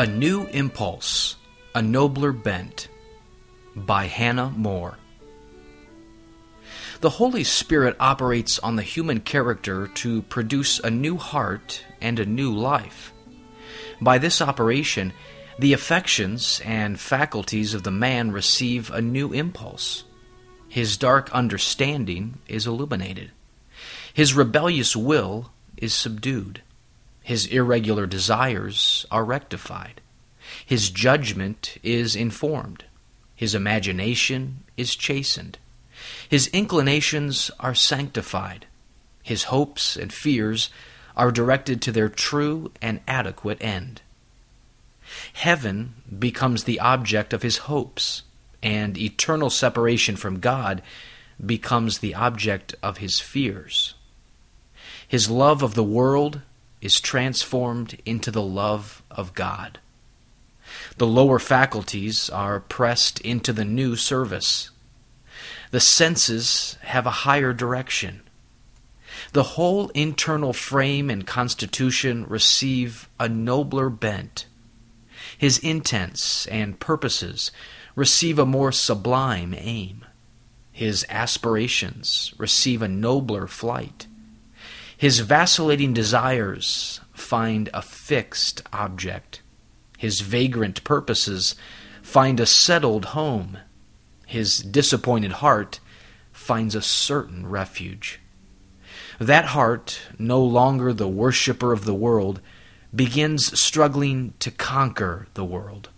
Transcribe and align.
A 0.00 0.06
New 0.06 0.46
Impulse, 0.46 1.36
A 1.74 1.82
Nobler 1.82 2.32
Bent 2.32 2.88
by 3.76 4.06
Hannah 4.06 4.48
More. 4.56 4.96
The 7.02 7.10
Holy 7.10 7.44
Spirit 7.44 7.96
operates 8.00 8.58
on 8.60 8.76
the 8.76 8.82
human 8.82 9.20
character 9.20 9.88
to 9.88 10.22
produce 10.22 10.78
a 10.78 10.90
new 10.90 11.18
heart 11.18 11.84
and 12.00 12.18
a 12.18 12.24
new 12.24 12.50
life. 12.50 13.12
By 14.00 14.16
this 14.16 14.40
operation, 14.40 15.12
the 15.58 15.74
affections 15.74 16.62
and 16.64 16.98
faculties 16.98 17.74
of 17.74 17.82
the 17.82 17.90
man 17.90 18.32
receive 18.32 18.90
a 18.90 19.02
new 19.02 19.34
impulse. 19.34 20.04
His 20.66 20.96
dark 20.96 21.30
understanding 21.32 22.38
is 22.48 22.66
illuminated. 22.66 23.32
His 24.14 24.32
rebellious 24.32 24.96
will 24.96 25.50
is 25.76 25.92
subdued. 25.92 26.62
His 27.30 27.46
irregular 27.46 28.08
desires 28.08 29.06
are 29.08 29.24
rectified. 29.24 30.00
His 30.66 30.90
judgment 30.90 31.76
is 31.80 32.16
informed. 32.16 32.86
His 33.36 33.54
imagination 33.54 34.64
is 34.76 34.96
chastened. 34.96 35.56
His 36.28 36.48
inclinations 36.48 37.48
are 37.60 37.72
sanctified. 37.72 38.66
His 39.22 39.44
hopes 39.44 39.96
and 39.96 40.12
fears 40.12 40.70
are 41.16 41.30
directed 41.30 41.80
to 41.82 41.92
their 41.92 42.08
true 42.08 42.72
and 42.82 42.98
adequate 43.06 43.58
end. 43.62 44.02
Heaven 45.32 45.94
becomes 46.18 46.64
the 46.64 46.80
object 46.80 47.32
of 47.32 47.42
his 47.42 47.58
hopes, 47.58 48.22
and 48.60 48.98
eternal 48.98 49.50
separation 49.50 50.16
from 50.16 50.40
God 50.40 50.82
becomes 51.46 52.00
the 52.00 52.12
object 52.12 52.74
of 52.82 52.96
his 52.96 53.20
fears. 53.20 53.94
His 55.06 55.30
love 55.30 55.62
of 55.62 55.74
the 55.74 55.84
world 55.84 56.40
is 56.80 57.00
transformed 57.00 57.98
into 58.04 58.30
the 58.30 58.42
love 58.42 59.02
of 59.10 59.34
God. 59.34 59.78
The 60.96 61.06
lower 61.06 61.38
faculties 61.38 62.30
are 62.30 62.60
pressed 62.60 63.20
into 63.20 63.52
the 63.52 63.64
new 63.64 63.96
service. 63.96 64.70
The 65.70 65.80
senses 65.80 66.78
have 66.82 67.06
a 67.06 67.10
higher 67.10 67.52
direction. 67.52 68.22
The 69.32 69.42
whole 69.42 69.88
internal 69.90 70.52
frame 70.52 71.10
and 71.10 71.26
constitution 71.26 72.24
receive 72.26 73.08
a 73.18 73.28
nobler 73.28 73.90
bent. 73.90 74.46
His 75.36 75.58
intents 75.58 76.46
and 76.46 76.80
purposes 76.80 77.50
receive 77.94 78.38
a 78.38 78.46
more 78.46 78.72
sublime 78.72 79.54
aim. 79.56 80.04
His 80.72 81.04
aspirations 81.08 82.34
receive 82.38 82.82
a 82.82 82.88
nobler 82.88 83.46
flight. 83.46 84.06
His 85.00 85.20
vacillating 85.20 85.94
desires 85.94 87.00
find 87.14 87.70
a 87.72 87.80
fixed 87.80 88.60
object. 88.70 89.40
His 89.96 90.20
vagrant 90.20 90.84
purposes 90.84 91.54
find 92.02 92.38
a 92.38 92.44
settled 92.44 93.06
home. 93.16 93.56
His 94.26 94.58
disappointed 94.58 95.32
heart 95.32 95.80
finds 96.32 96.74
a 96.74 96.82
certain 96.82 97.46
refuge. 97.46 98.20
That 99.18 99.46
heart, 99.46 100.02
no 100.18 100.44
longer 100.44 100.92
the 100.92 101.08
worshipper 101.08 101.72
of 101.72 101.86
the 101.86 101.94
world, 101.94 102.42
begins 102.94 103.58
struggling 103.58 104.34
to 104.40 104.50
conquer 104.50 105.28
the 105.32 105.46
world. 105.46 105.88